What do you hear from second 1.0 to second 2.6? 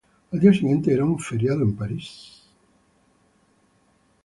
un feriado en París.